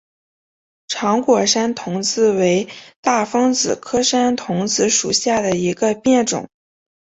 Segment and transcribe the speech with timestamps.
[0.87, 2.67] 长果山桐子为
[3.01, 6.49] 大风子科山桐子属下的一个变种。